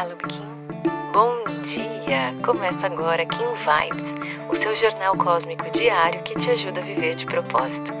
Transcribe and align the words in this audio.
Olá, 0.00 0.16
Kim. 0.16 1.12
Bom 1.12 1.44
dia! 1.62 2.32
Começa 2.42 2.86
agora 2.86 3.26
Kim 3.26 3.36
Vibes, 3.36 4.48
o 4.50 4.54
seu 4.54 4.74
jornal 4.74 5.14
cósmico 5.14 5.70
diário 5.70 6.24
que 6.24 6.32
te 6.36 6.48
ajuda 6.48 6.80
a 6.80 6.82
viver 6.82 7.16
de 7.16 7.26
propósito. 7.26 7.92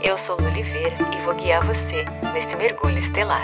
Eu 0.00 0.16
sou 0.16 0.36
Lu 0.36 0.46
Oliveira 0.46 0.94
e 1.12 1.24
vou 1.24 1.34
guiar 1.34 1.66
você 1.66 2.04
nesse 2.32 2.54
mergulho 2.54 2.98
estelar. 2.98 3.42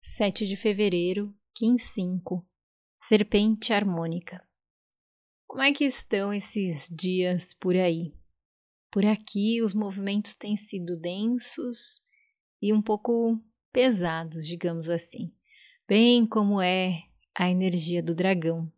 Sete 0.00 0.46
de 0.46 0.56
fevereiro, 0.56 1.34
Kim 1.56 1.76
5 1.76 2.46
Serpente 3.00 3.72
harmônica. 3.72 4.40
Como 5.44 5.60
é 5.60 5.72
que 5.72 5.86
estão 5.86 6.32
esses 6.32 6.88
dias 6.88 7.52
por 7.52 7.74
aí? 7.74 8.19
Por 8.90 9.04
aqui, 9.04 9.62
os 9.62 9.72
movimentos 9.72 10.34
têm 10.34 10.56
sido 10.56 10.96
densos 10.96 12.00
e 12.60 12.72
um 12.72 12.82
pouco 12.82 13.40
pesados, 13.72 14.46
digamos 14.46 14.90
assim, 14.90 15.32
bem 15.88 16.26
como 16.26 16.60
é 16.60 17.04
a 17.34 17.48
energia 17.48 18.02
do 18.02 18.14
dragão. 18.14 18.70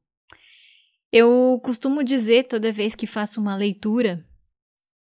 Eu 1.11 1.61
costumo 1.63 2.05
dizer 2.05 2.45
toda 2.45 2.73
vez 2.73 2.95
que 2.95 3.07
faço 3.07 3.41
uma 3.41 3.57
leitura 3.57 4.27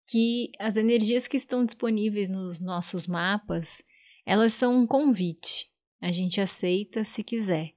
que 0.10 0.52
as 0.60 0.76
energias 0.76 1.28
que 1.28 1.38
estão 1.38 1.66
disponíveis 1.66 2.28
nos 2.28 2.60
nossos 2.60 3.08
mapas, 3.08 3.84
elas 4.26 4.54
são 4.54 4.82
um 4.82 4.88
convite. 4.88 5.72
A 6.02 6.12
gente 6.12 6.42
aceita 6.42 7.04
se 7.04 7.24
quiser. 7.24 7.74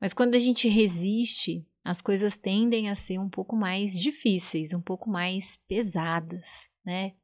Mas 0.00 0.12
quando 0.12 0.34
a 0.34 0.38
gente 0.38 0.68
resiste, 0.68 1.64
as 1.84 2.00
coisas 2.00 2.36
tendem 2.36 2.88
a 2.88 2.94
ser 2.94 3.18
um 3.18 3.28
pouco 3.28 3.56
mais 3.56 3.98
difíceis, 3.98 4.72
um 4.72 4.80
pouco 4.80 5.10
mais 5.10 5.58
pesadas, 5.68 6.68
né? 6.84 7.14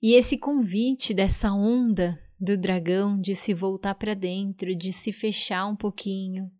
E 0.00 0.14
esse 0.14 0.38
convite 0.38 1.12
dessa 1.12 1.52
onda 1.52 2.18
do 2.38 2.56
dragão 2.56 3.20
de 3.20 3.34
se 3.34 3.52
voltar 3.52 3.94
para 3.96 4.14
dentro, 4.14 4.74
de 4.74 4.92
se 4.92 5.12
fechar 5.12 5.66
um 5.66 5.76
pouquinho, 5.76 6.50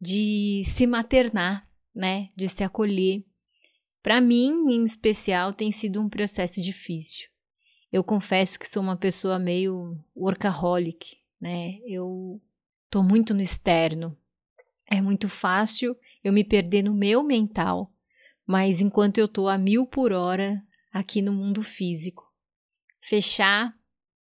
de 0.00 0.62
se 0.66 0.86
maternar, 0.86 1.66
né? 1.94 2.28
De 2.36 2.48
se 2.48 2.62
acolher. 2.62 3.24
Para 4.02 4.20
mim, 4.20 4.50
em 4.70 4.84
especial, 4.84 5.52
tem 5.52 5.72
sido 5.72 6.00
um 6.00 6.08
processo 6.08 6.60
difícil. 6.60 7.28
Eu 7.90 8.04
confesso 8.04 8.58
que 8.58 8.68
sou 8.68 8.82
uma 8.82 8.96
pessoa 8.96 9.38
meio 9.38 9.98
workaholic, 10.14 11.16
né? 11.40 11.78
Eu 11.86 12.40
tô 12.90 13.02
muito 13.02 13.32
no 13.32 13.40
externo. 13.40 14.16
É 14.88 15.00
muito 15.00 15.28
fácil 15.28 15.96
eu 16.26 16.32
me 16.32 16.42
perder 16.42 16.82
no 16.82 16.92
meu 16.92 17.22
mental, 17.22 17.94
mas 18.44 18.80
enquanto 18.80 19.18
eu 19.18 19.28
tô 19.28 19.46
a 19.46 19.56
mil 19.56 19.86
por 19.86 20.12
hora 20.12 20.60
aqui 20.92 21.22
no 21.22 21.32
mundo 21.32 21.62
físico. 21.62 22.24
Fechar 23.00 23.72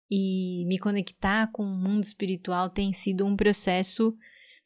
e 0.10 0.66
me 0.68 0.78
conectar 0.78 1.52
com 1.52 1.64
o 1.64 1.76
mundo 1.76 2.04
espiritual 2.04 2.70
tem 2.70 2.94
sido 2.94 3.26
um 3.26 3.36
processo 3.36 4.16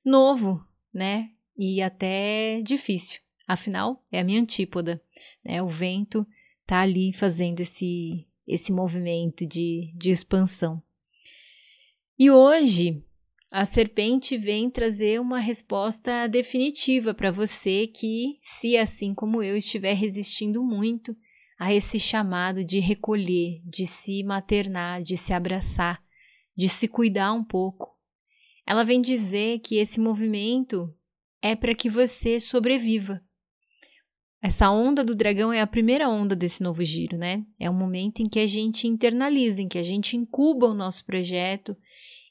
novo, 0.04 0.62
né? 0.94 1.30
E 1.58 1.82
até 1.82 2.62
difícil. 2.62 3.22
Afinal, 3.48 4.06
é 4.12 4.20
a 4.20 4.24
minha 4.26 4.42
antípoda, 4.42 5.02
né? 5.42 5.62
O 5.64 5.70
vento 5.70 6.28
tá 6.66 6.82
ali 6.82 7.14
fazendo 7.14 7.62
esse 7.62 8.28
esse 8.46 8.74
movimento 8.74 9.46
de, 9.46 9.94
de 9.96 10.12
expansão. 10.12 10.84
E 12.18 12.30
hoje 12.30 13.02
a 13.52 13.66
serpente 13.66 14.38
vem 14.38 14.70
trazer 14.70 15.20
uma 15.20 15.40
resposta 15.40 16.28
definitiva 16.28 17.14
para 17.14 17.32
você 17.32 17.88
que, 17.88 18.38
se 18.44 18.78
assim 18.78 19.14
como 19.14 19.42
eu 19.42 19.58
estiver 19.58 19.94
resistindo 19.94 20.64
muito 20.64 21.16
a 21.58 21.74
esse 21.74 22.00
chamado 22.00 22.64
de 22.64 22.80
recolher, 22.80 23.62
de 23.66 23.88
se 23.88 24.24
maternar, 24.24 25.02
de 25.02 25.18
se 25.18 25.34
abraçar, 25.34 26.02
de 26.56 26.70
se 26.70 26.88
cuidar 26.88 27.34
um 27.34 27.44
pouco, 27.44 27.98
ela 28.68 28.84
vem 28.84 29.02
dizer 29.02 29.60
que 29.60 29.78
esse 29.78 30.00
movimento 30.00 30.94
é 31.42 31.56
para 31.56 31.74
que 31.74 31.90
você 31.90 32.40
sobreviva. 32.40 33.20
Essa 34.42 34.70
onda 34.70 35.04
do 35.04 35.16
dragão 35.16 35.52
é 35.52 35.60
a 35.60 35.68
primeira 35.68 36.08
onda 36.08 36.36
desse 36.36 36.62
novo 36.62 36.84
giro, 36.84 37.18
né? 37.18 37.44
É 37.60 37.70
o 37.70 37.74
momento 37.74 38.22
em 38.22 38.30
que 38.30 38.40
a 38.40 38.48
gente 38.48 38.88
internaliza, 38.88 39.62
em 39.62 39.68
que 39.68 39.78
a 39.78 39.84
gente 39.84 40.16
incuba 40.16 40.68
o 40.68 40.74
nosso 40.74 41.04
projeto 41.04 41.76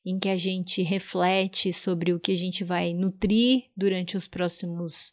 em 0.04 0.18
que 0.18 0.28
a 0.28 0.36
gente 0.36 0.82
reflete 0.82 1.72
sobre 1.72 2.12
o 2.12 2.20
que 2.20 2.32
a 2.32 2.36
gente 2.36 2.64
vai 2.64 2.92
nutrir 2.92 3.64
durante 3.76 4.16
os 4.16 4.26
próximos 4.26 5.12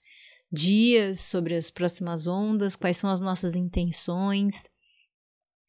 dias, 0.51 1.19
sobre 1.19 1.55
as 1.55 1.69
próximas 1.69 2.27
ondas, 2.27 2.75
quais 2.75 2.97
são 2.97 3.09
as 3.09 3.21
nossas 3.21 3.55
intenções. 3.55 4.69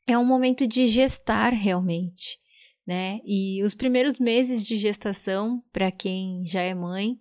É 0.06 0.16
um 0.16 0.24
momento 0.24 0.66
de 0.66 0.86
gestar 0.86 1.52
realmente, 1.52 2.38
né? 2.86 3.20
E 3.24 3.62
os 3.64 3.74
primeiros 3.74 4.18
meses 4.18 4.62
de 4.64 4.76
gestação, 4.76 5.62
para 5.72 5.90
quem 5.90 6.44
já 6.44 6.60
é 6.60 6.74
mãe, 6.74 7.18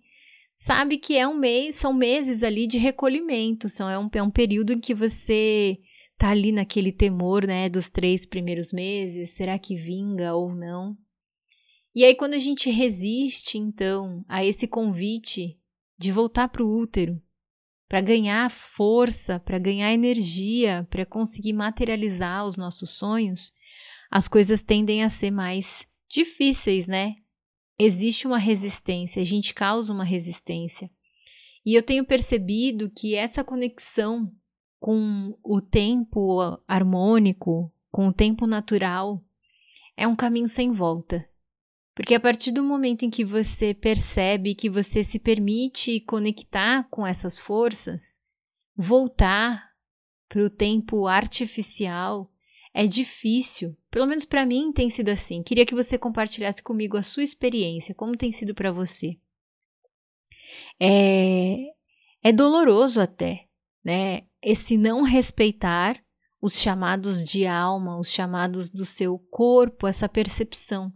sabe 0.54 0.96
que 0.96 1.16
é 1.16 1.26
um 1.26 1.36
mês, 1.36 1.76
são 1.76 1.92
meses 1.92 2.42
ali 2.42 2.66
de 2.66 2.78
recolhimento, 2.78 3.68
são, 3.68 3.90
é, 3.90 3.98
um, 3.98 4.08
é 4.12 4.22
um 4.22 4.30
período 4.30 4.72
em 4.72 4.80
que 4.80 4.94
você 4.94 5.78
tá 6.16 6.30
ali 6.30 6.52
naquele 6.52 6.92
temor, 6.92 7.46
né, 7.46 7.68
dos 7.68 7.88
três 7.88 8.24
primeiros 8.24 8.72
meses, 8.72 9.30
será 9.30 9.58
que 9.58 9.76
vinga 9.76 10.34
ou 10.34 10.54
não? 10.54 10.96
E 11.96 12.04
aí, 12.04 12.14
quando 12.14 12.34
a 12.34 12.38
gente 12.38 12.68
resiste, 12.68 13.56
então, 13.56 14.22
a 14.28 14.44
esse 14.44 14.68
convite 14.68 15.58
de 15.96 16.12
voltar 16.12 16.46
para 16.50 16.62
o 16.62 16.70
útero, 16.70 17.18
para 17.88 18.02
ganhar 18.02 18.50
força, 18.50 19.40
para 19.40 19.58
ganhar 19.58 19.90
energia, 19.94 20.86
para 20.90 21.06
conseguir 21.06 21.54
materializar 21.54 22.44
os 22.44 22.54
nossos 22.54 22.90
sonhos, 22.90 23.50
as 24.10 24.28
coisas 24.28 24.60
tendem 24.62 25.02
a 25.02 25.08
ser 25.08 25.30
mais 25.30 25.86
difíceis, 26.06 26.86
né? 26.86 27.14
Existe 27.78 28.26
uma 28.26 28.36
resistência, 28.36 29.22
a 29.22 29.24
gente 29.24 29.54
causa 29.54 29.90
uma 29.90 30.04
resistência. 30.04 30.90
E 31.64 31.74
eu 31.74 31.82
tenho 31.82 32.04
percebido 32.04 32.90
que 32.90 33.14
essa 33.14 33.42
conexão 33.42 34.30
com 34.78 35.34
o 35.42 35.62
tempo 35.62 36.60
harmônico, 36.68 37.72
com 37.90 38.08
o 38.08 38.12
tempo 38.12 38.46
natural, 38.46 39.24
é 39.96 40.06
um 40.06 40.14
caminho 40.14 40.46
sem 40.46 40.70
volta. 40.70 41.26
Porque 41.96 42.14
a 42.14 42.20
partir 42.20 42.52
do 42.52 42.62
momento 42.62 43.06
em 43.06 43.10
que 43.10 43.24
você 43.24 43.72
percebe 43.72 44.54
que 44.54 44.68
você 44.68 45.02
se 45.02 45.18
permite 45.18 45.98
conectar 46.00 46.86
com 46.90 47.06
essas 47.06 47.38
forças, 47.38 48.20
voltar 48.76 49.70
para 50.28 50.44
o 50.44 50.50
tempo 50.50 51.06
artificial 51.06 52.30
é 52.74 52.86
difícil. 52.86 53.74
Pelo 53.90 54.06
menos 54.06 54.26
para 54.26 54.44
mim 54.44 54.72
tem 54.72 54.90
sido 54.90 55.08
assim. 55.08 55.42
Queria 55.42 55.64
que 55.64 55.74
você 55.74 55.96
compartilhasse 55.96 56.62
comigo 56.62 56.98
a 56.98 57.02
sua 57.02 57.22
experiência, 57.22 57.94
como 57.94 58.14
tem 58.14 58.30
sido 58.30 58.54
para 58.54 58.70
você. 58.70 59.16
É, 60.78 61.56
é 62.22 62.30
doloroso 62.30 63.00
até, 63.00 63.46
né? 63.82 64.24
Esse 64.42 64.76
não 64.76 65.00
respeitar 65.00 65.98
os 66.42 66.60
chamados 66.60 67.24
de 67.24 67.46
alma, 67.46 67.98
os 67.98 68.10
chamados 68.10 68.68
do 68.68 68.84
seu 68.84 69.18
corpo, 69.30 69.86
essa 69.86 70.06
percepção 70.10 70.92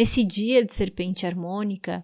nesse 0.00 0.24
dia 0.24 0.64
de 0.64 0.72
serpente 0.72 1.26
harmônica, 1.26 2.02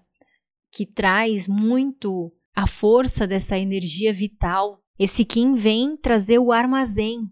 que 0.70 0.84
traz 0.84 1.48
muito 1.48 2.30
a 2.54 2.66
força 2.66 3.26
dessa 3.26 3.56
energia 3.56 4.12
vital, 4.12 4.84
esse 4.98 5.24
Kim 5.24 5.54
vem 5.54 5.96
trazer 5.96 6.38
o 6.38 6.52
armazém 6.52 7.22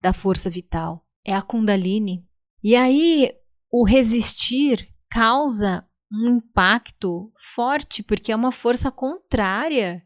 da 0.00 0.14
força 0.14 0.48
vital. 0.48 1.06
É 1.22 1.34
a 1.34 1.42
Kundalini. 1.42 2.26
E 2.64 2.74
aí 2.74 3.30
o 3.70 3.84
resistir 3.84 4.88
causa 5.10 5.86
um 6.10 6.38
impacto 6.38 7.30
forte, 7.54 8.02
porque 8.02 8.32
é 8.32 8.36
uma 8.36 8.52
força 8.52 8.90
contrária 8.90 10.02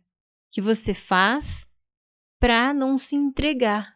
que 0.51 0.61
você 0.61 0.93
faz 0.93 1.69
para 2.41 2.75
não 2.75 2.99
se 2.99 3.15
entregar. 3.15 3.95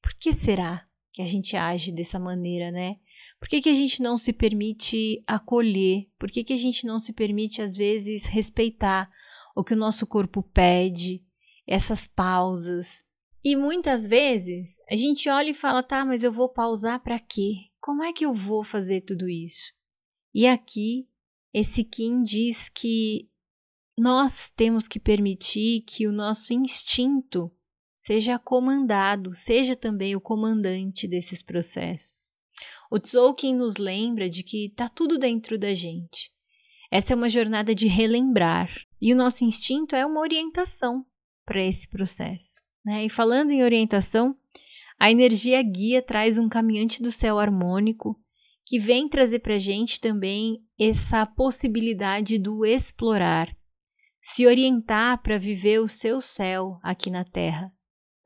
Por 0.00 0.14
que 0.14 0.32
será 0.32 0.86
que 1.12 1.22
a 1.22 1.26
gente 1.26 1.56
age 1.56 1.90
dessa 1.90 2.20
maneira, 2.20 2.70
né? 2.70 3.00
Por 3.46 3.50
que, 3.50 3.62
que 3.62 3.68
a 3.68 3.74
gente 3.74 4.02
não 4.02 4.16
se 4.16 4.32
permite 4.32 5.22
acolher? 5.24 6.10
Por 6.18 6.28
que, 6.28 6.42
que 6.42 6.52
a 6.52 6.56
gente 6.56 6.84
não 6.84 6.98
se 6.98 7.12
permite, 7.12 7.62
às 7.62 7.76
vezes, 7.76 8.26
respeitar 8.26 9.08
o 9.54 9.62
que 9.62 9.72
o 9.72 9.76
nosso 9.76 10.04
corpo 10.04 10.42
pede, 10.42 11.24
essas 11.64 12.08
pausas? 12.08 13.04
E 13.44 13.54
muitas 13.54 14.04
vezes 14.04 14.78
a 14.90 14.96
gente 14.96 15.28
olha 15.28 15.50
e 15.50 15.54
fala: 15.54 15.80
tá, 15.80 16.04
mas 16.04 16.24
eu 16.24 16.32
vou 16.32 16.48
pausar 16.48 17.00
para 17.00 17.20
quê? 17.20 17.52
Como 17.80 18.02
é 18.02 18.12
que 18.12 18.26
eu 18.26 18.34
vou 18.34 18.64
fazer 18.64 19.02
tudo 19.02 19.28
isso? 19.28 19.72
E 20.34 20.44
aqui, 20.44 21.08
esse 21.54 21.84
Kim 21.84 22.24
diz 22.24 22.68
que 22.68 23.30
nós 23.96 24.50
temos 24.50 24.88
que 24.88 24.98
permitir 24.98 25.82
que 25.82 26.08
o 26.08 26.12
nosso 26.12 26.52
instinto 26.52 27.54
seja 27.96 28.40
comandado, 28.40 29.32
seja 29.36 29.76
também 29.76 30.16
o 30.16 30.20
comandante 30.20 31.06
desses 31.06 31.44
processos. 31.44 32.34
O 32.90 32.98
Tzolk'in 32.98 33.54
nos 33.54 33.76
lembra 33.76 34.28
de 34.28 34.42
que 34.42 34.66
está 34.66 34.88
tudo 34.88 35.18
dentro 35.18 35.58
da 35.58 35.74
gente. 35.74 36.30
Essa 36.90 37.12
é 37.12 37.16
uma 37.16 37.28
jornada 37.28 37.74
de 37.74 37.86
relembrar 37.86 38.70
e 39.00 39.12
o 39.12 39.16
nosso 39.16 39.44
instinto 39.44 39.96
é 39.96 40.06
uma 40.06 40.20
orientação 40.20 41.04
para 41.44 41.64
esse 41.64 41.88
processo. 41.88 42.62
Né? 42.84 43.06
E 43.06 43.08
falando 43.08 43.50
em 43.50 43.62
orientação, 43.62 44.36
a 44.98 45.10
energia 45.10 45.62
guia 45.62 46.00
traz 46.00 46.38
um 46.38 46.48
caminhante 46.48 47.02
do 47.02 47.10
céu 47.10 47.38
harmônico 47.38 48.18
que 48.64 48.78
vem 48.78 49.08
trazer 49.08 49.40
para 49.40 49.54
a 49.54 49.58
gente 49.58 50.00
também 50.00 50.60
essa 50.78 51.24
possibilidade 51.26 52.38
do 52.38 52.64
explorar, 52.64 53.54
se 54.20 54.46
orientar 54.46 55.22
para 55.22 55.38
viver 55.38 55.80
o 55.80 55.88
seu 55.88 56.20
céu 56.20 56.78
aqui 56.82 57.10
na 57.10 57.24
Terra. 57.24 57.72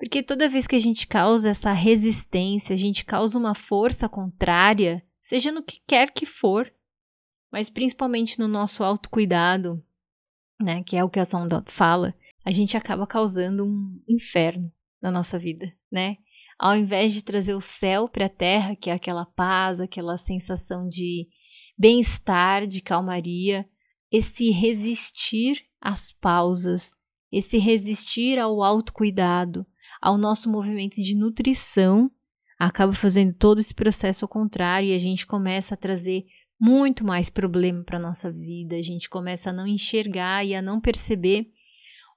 Porque 0.00 0.22
toda 0.22 0.48
vez 0.48 0.66
que 0.66 0.74
a 0.74 0.80
gente 0.80 1.06
causa 1.06 1.50
essa 1.50 1.72
resistência, 1.72 2.72
a 2.72 2.76
gente 2.76 3.04
causa 3.04 3.38
uma 3.38 3.54
força 3.54 4.08
contrária, 4.08 5.04
seja 5.20 5.52
no 5.52 5.62
que 5.62 5.78
quer 5.86 6.10
que 6.10 6.24
for, 6.24 6.72
mas 7.52 7.68
principalmente 7.68 8.38
no 8.38 8.48
nosso 8.48 8.82
autocuidado, 8.82 9.84
né, 10.58 10.82
que 10.84 10.96
é 10.96 11.04
o 11.04 11.10
que 11.10 11.20
a 11.20 11.24
Sonda 11.26 11.62
fala, 11.66 12.14
a 12.42 12.50
gente 12.50 12.78
acaba 12.78 13.06
causando 13.06 13.66
um 13.66 14.02
inferno 14.08 14.72
na 15.02 15.10
nossa 15.10 15.38
vida, 15.38 15.70
né? 15.92 16.16
Ao 16.58 16.74
invés 16.74 17.12
de 17.12 17.22
trazer 17.22 17.52
o 17.54 17.60
céu 17.60 18.08
para 18.08 18.24
a 18.24 18.30
terra, 18.30 18.74
que 18.74 18.88
é 18.88 18.94
aquela 18.94 19.26
paz, 19.26 19.82
aquela 19.82 20.16
sensação 20.16 20.88
de 20.88 21.28
bem-estar, 21.76 22.66
de 22.66 22.80
calmaria, 22.80 23.68
esse 24.10 24.50
resistir 24.50 25.62
às 25.78 26.14
pausas, 26.14 26.96
esse 27.30 27.58
resistir 27.58 28.38
ao 28.38 28.62
autocuidado, 28.62 29.66
ao 30.00 30.16
nosso 30.16 30.50
movimento 30.50 31.02
de 31.02 31.14
nutrição, 31.14 32.10
acaba 32.58 32.92
fazendo 32.92 33.34
todo 33.34 33.60
esse 33.60 33.74
processo 33.74 34.24
ao 34.24 34.28
contrário 34.28 34.88
e 34.88 34.94
a 34.94 34.98
gente 34.98 35.26
começa 35.26 35.74
a 35.74 35.76
trazer 35.76 36.24
muito 36.58 37.04
mais 37.04 37.30
problema 37.30 37.82
para 37.82 37.98
nossa 37.98 38.30
vida, 38.30 38.76
a 38.76 38.82
gente 38.82 39.08
começa 39.08 39.50
a 39.50 39.52
não 39.52 39.66
enxergar 39.66 40.44
e 40.44 40.54
a 40.54 40.60
não 40.60 40.80
perceber 40.80 41.50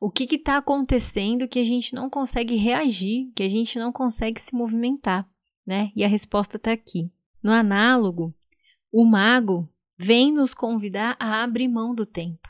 o 0.01 0.11
que 0.11 0.35
está 0.35 0.57
acontecendo 0.57 1.47
que 1.47 1.59
a 1.59 1.63
gente 1.63 1.95
não 1.95 2.09
consegue 2.09 2.57
reagir, 2.57 3.31
que 3.33 3.41
a 3.41 3.47
gente 3.47 3.79
não 3.79 3.89
consegue 3.89 4.41
se 4.41 4.53
movimentar, 4.53 5.25
né? 5.65 5.93
E 5.95 6.03
a 6.03 6.09
resposta 6.09 6.57
está 6.57 6.73
aqui. 6.73 7.09
No 7.41 7.51
análogo, 7.51 8.35
o 8.91 9.05
mago 9.05 9.69
vem 9.97 10.33
nos 10.33 10.53
convidar 10.53 11.15
a 11.17 11.41
abrir 11.41 11.69
mão 11.69 11.95
do 11.95 12.05
tempo, 12.05 12.49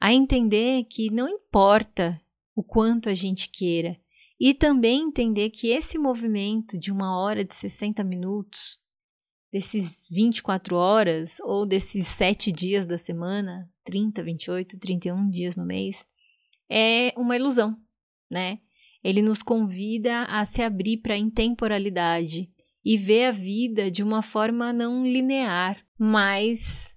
a 0.00 0.12
entender 0.12 0.82
que 0.90 1.10
não 1.12 1.28
importa 1.28 2.20
o 2.56 2.62
quanto 2.64 3.08
a 3.08 3.14
gente 3.14 3.48
queira, 3.48 3.96
e 4.40 4.52
também 4.52 5.02
entender 5.02 5.50
que 5.50 5.68
esse 5.68 5.98
movimento 5.98 6.78
de 6.78 6.92
uma 6.92 7.18
hora 7.18 7.44
de 7.44 7.54
60 7.54 8.02
minutos, 8.02 8.78
desses 9.52 10.08
24 10.10 10.76
horas 10.76 11.38
ou 11.40 11.64
desses 11.64 12.06
7 12.08 12.50
dias 12.50 12.86
da 12.86 12.98
semana, 12.98 13.70
30, 13.84 14.22
28, 14.22 14.78
31 14.78 15.30
dias 15.30 15.56
no 15.56 15.64
mês, 15.64 16.04
é 16.68 17.12
uma 17.16 17.36
ilusão, 17.36 17.76
né? 18.30 18.58
Ele 19.02 19.22
nos 19.22 19.42
convida 19.42 20.24
a 20.24 20.44
se 20.44 20.62
abrir 20.62 20.96
para 20.96 21.14
a 21.14 21.18
intemporalidade 21.18 22.50
e 22.84 22.96
ver 22.96 23.26
a 23.26 23.30
vida 23.30 23.90
de 23.90 24.02
uma 24.02 24.22
forma 24.22 24.72
não 24.72 25.04
linear, 25.04 25.80
mas 25.98 26.96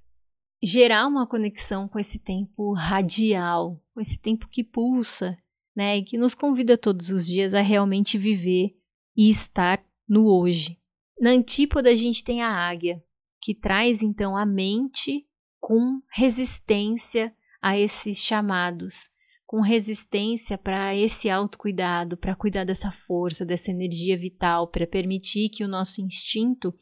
gerar 0.63 1.05
uma 1.07 1.27
conexão 1.27 1.87
com 1.87 1.99
esse 1.99 2.19
tempo 2.19 2.73
radial, 2.73 3.81
com 3.93 4.01
esse 4.01 4.19
tempo 4.19 4.47
que 4.49 4.63
pulsa, 4.63 5.37
né? 5.77 5.99
E 5.99 6.03
que 6.03 6.17
nos 6.17 6.33
convida 6.33 6.75
todos 6.75 7.11
os 7.11 7.27
dias 7.27 7.53
a 7.53 7.61
realmente 7.61 8.17
viver 8.17 8.75
e 9.15 9.29
estar 9.29 9.79
no 10.09 10.25
hoje. 10.25 10.79
Na 11.21 11.29
antípoda, 11.29 11.91
a 11.91 11.95
gente 11.95 12.23
tem 12.23 12.41
a 12.41 12.49
águia, 12.49 13.03
que 13.39 13.53
traz 13.53 14.01
então 14.01 14.35
a 14.35 14.43
mente 14.43 15.27
com 15.59 16.01
resistência 16.11 17.31
a 17.61 17.77
esses 17.77 18.17
chamados, 18.17 19.11
com 19.45 19.61
resistência 19.61 20.57
para 20.57 20.95
esse 20.95 21.29
autocuidado, 21.29 22.17
para 22.17 22.35
cuidar 22.35 22.63
dessa 22.63 22.89
força, 22.89 23.45
dessa 23.45 23.69
energia 23.69 24.17
vital, 24.17 24.67
para 24.67 24.87
permitir 24.87 25.49
que 25.49 25.63
o 25.63 25.67
nosso 25.67 26.01
instinto 26.01 26.73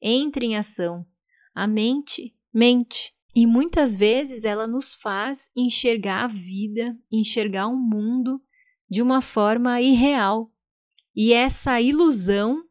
entre 0.00 0.46
em 0.46 0.56
ação. 0.56 1.04
A 1.52 1.66
mente 1.66 2.32
mente. 2.56 3.15
E 3.36 3.46
muitas 3.46 3.94
vezes 3.94 4.46
ela 4.46 4.66
nos 4.66 4.94
faz 4.94 5.50
enxergar 5.54 6.24
a 6.24 6.26
vida, 6.26 6.96
enxergar 7.12 7.66
o 7.66 7.76
mundo 7.76 8.40
de 8.88 9.02
uma 9.02 9.20
forma 9.20 9.78
irreal. 9.78 10.50
E 11.14 11.34
essa 11.34 11.78
ilusão 11.78 12.64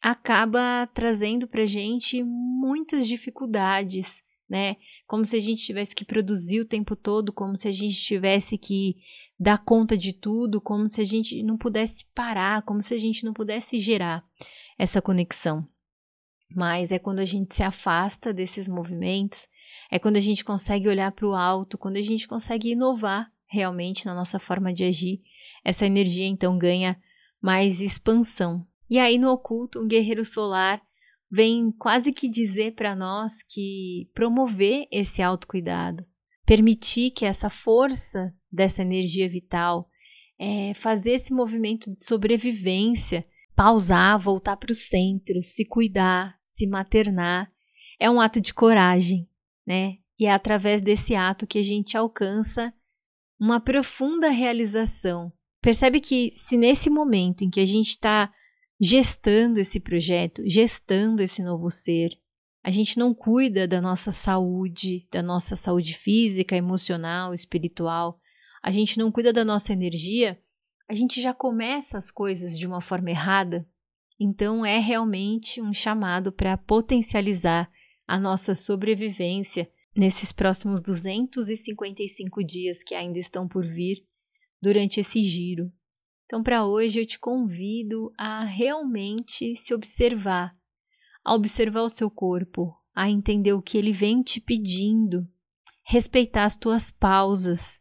acaba 0.00 0.86
trazendo 0.94 1.46
para 1.46 1.66
gente 1.66 2.22
muitas 2.24 3.06
dificuldades, 3.06 4.22
né? 4.48 4.76
como 5.06 5.26
se 5.26 5.36
a 5.36 5.40
gente 5.40 5.62
tivesse 5.62 5.94
que 5.94 6.06
produzir 6.06 6.60
o 6.60 6.64
tempo 6.64 6.96
todo, 6.96 7.30
como 7.30 7.54
se 7.54 7.68
a 7.68 7.72
gente 7.72 8.00
tivesse 8.00 8.56
que 8.56 8.96
dar 9.38 9.58
conta 9.58 9.94
de 9.94 10.14
tudo, 10.14 10.58
como 10.58 10.88
se 10.88 11.02
a 11.02 11.04
gente 11.04 11.42
não 11.42 11.58
pudesse 11.58 12.06
parar, 12.14 12.62
como 12.62 12.80
se 12.80 12.94
a 12.94 12.96
gente 12.96 13.24
não 13.24 13.34
pudesse 13.34 13.78
gerar 13.78 14.24
essa 14.78 15.02
conexão. 15.02 15.68
Mas 16.54 16.90
é 16.90 16.98
quando 16.98 17.20
a 17.20 17.24
gente 17.24 17.54
se 17.54 17.62
afasta 17.62 18.32
desses 18.32 18.66
movimentos, 18.66 19.48
é 19.90 19.98
quando 19.98 20.16
a 20.16 20.20
gente 20.20 20.44
consegue 20.44 20.88
olhar 20.88 21.12
para 21.12 21.26
o 21.26 21.34
alto, 21.34 21.78
quando 21.78 21.96
a 21.96 22.02
gente 22.02 22.26
consegue 22.26 22.70
inovar 22.70 23.30
realmente 23.46 24.06
na 24.06 24.14
nossa 24.14 24.38
forma 24.38 24.72
de 24.72 24.84
agir, 24.84 25.20
essa 25.64 25.86
energia 25.86 26.26
então 26.26 26.56
ganha 26.58 27.00
mais 27.40 27.80
expansão. 27.80 28.66
E 28.88 28.98
aí 28.98 29.18
no 29.18 29.30
oculto, 29.30 29.80
um 29.80 29.88
guerreiro 29.88 30.24
solar 30.24 30.82
vem 31.30 31.70
quase 31.72 32.12
que 32.12 32.28
dizer 32.28 32.74
para 32.74 32.96
nós 32.96 33.42
que 33.42 34.10
promover 34.14 34.86
esse 34.90 35.22
autocuidado, 35.22 36.04
permitir 36.44 37.12
que 37.12 37.24
essa 37.24 37.48
força 37.48 38.34
dessa 38.50 38.82
energia 38.82 39.28
vital, 39.28 39.88
é, 40.38 40.74
fazer 40.74 41.12
esse 41.12 41.32
movimento 41.32 41.92
de 41.94 42.04
sobrevivência, 42.04 43.24
pausar, 43.54 44.18
voltar 44.18 44.56
para 44.56 44.72
o 44.72 44.74
centro, 44.74 45.42
se 45.42 45.64
cuidar, 45.64 46.38
se 46.42 46.66
maternar, 46.66 47.50
é 47.98 48.08
um 48.10 48.20
ato 48.20 48.40
de 48.40 48.54
coragem, 48.54 49.28
né? 49.66 49.98
E 50.18 50.26
é 50.26 50.32
através 50.32 50.82
desse 50.82 51.14
ato 51.14 51.46
que 51.46 51.58
a 51.58 51.62
gente 51.62 51.96
alcança 51.96 52.72
uma 53.38 53.60
profunda 53.60 54.28
realização. 54.28 55.32
Percebe 55.62 56.00
que 56.00 56.30
se 56.30 56.56
nesse 56.56 56.90
momento 56.90 57.42
em 57.42 57.50
que 57.50 57.60
a 57.60 57.66
gente 57.66 57.88
está 57.88 58.32
gestando 58.80 59.60
esse 59.60 59.78
projeto, 59.78 60.42
gestando 60.46 61.22
esse 61.22 61.42
novo 61.42 61.70
ser. 61.70 62.18
A 62.62 62.70
gente 62.70 62.98
não 62.98 63.14
cuida 63.14 63.68
da 63.68 63.80
nossa 63.80 64.10
saúde, 64.10 65.06
da 65.10 65.22
nossa 65.22 65.54
saúde 65.54 65.96
física, 65.96 66.56
emocional, 66.56 67.34
espiritual. 67.34 68.18
A 68.62 68.70
gente 68.70 68.98
não 68.98 69.12
cuida 69.12 69.32
da 69.32 69.44
nossa 69.44 69.72
energia. 69.72 70.38
A 70.90 70.92
gente 70.92 71.22
já 71.22 71.32
começa 71.32 71.96
as 71.96 72.10
coisas 72.10 72.58
de 72.58 72.66
uma 72.66 72.80
forma 72.80 73.10
errada. 73.10 73.64
Então 74.18 74.66
é 74.66 74.80
realmente 74.80 75.62
um 75.62 75.72
chamado 75.72 76.32
para 76.32 76.58
potencializar 76.58 77.70
a 78.08 78.18
nossa 78.18 78.56
sobrevivência 78.56 79.70
nesses 79.96 80.32
próximos 80.32 80.82
255 80.82 82.44
dias 82.44 82.82
que 82.82 82.96
ainda 82.96 83.20
estão 83.20 83.46
por 83.46 83.64
vir 83.64 84.04
durante 84.60 84.98
esse 84.98 85.22
giro. 85.22 85.70
Então, 86.24 86.42
para 86.42 86.66
hoje, 86.66 86.98
eu 86.98 87.06
te 87.06 87.20
convido 87.20 88.12
a 88.18 88.42
realmente 88.42 89.54
se 89.54 89.72
observar, 89.72 90.56
a 91.24 91.32
observar 91.36 91.82
o 91.82 91.88
seu 91.88 92.10
corpo, 92.10 92.74
a 92.92 93.08
entender 93.08 93.52
o 93.52 93.62
que 93.62 93.78
ele 93.78 93.92
vem 93.92 94.24
te 94.24 94.40
pedindo, 94.40 95.24
respeitar 95.84 96.46
as 96.46 96.56
tuas 96.56 96.90
pausas 96.90 97.79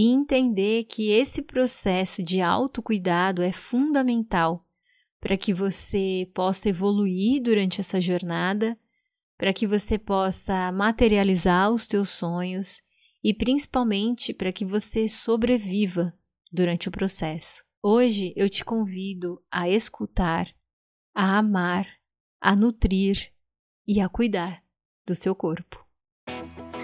e 0.00 0.12
entender 0.12 0.84
que 0.84 1.10
esse 1.10 1.42
processo 1.42 2.22
de 2.22 2.40
autocuidado 2.40 3.42
é 3.42 3.50
fundamental 3.50 4.64
para 5.20 5.36
que 5.36 5.52
você 5.52 6.30
possa 6.32 6.68
evoluir 6.68 7.42
durante 7.42 7.80
essa 7.80 8.00
jornada, 8.00 8.78
para 9.36 9.52
que 9.52 9.66
você 9.66 9.98
possa 9.98 10.70
materializar 10.70 11.72
os 11.72 11.88
teus 11.88 12.10
sonhos 12.10 12.80
e 13.24 13.34
principalmente 13.34 14.32
para 14.32 14.52
que 14.52 14.64
você 14.64 15.08
sobreviva 15.08 16.16
durante 16.52 16.88
o 16.88 16.92
processo. 16.92 17.64
Hoje 17.82 18.32
eu 18.36 18.48
te 18.48 18.64
convido 18.64 19.42
a 19.50 19.68
escutar, 19.68 20.46
a 21.12 21.38
amar, 21.38 21.88
a 22.40 22.54
nutrir 22.54 23.32
e 23.84 24.00
a 24.00 24.08
cuidar 24.08 24.62
do 25.04 25.12
seu 25.12 25.34
corpo. 25.34 25.87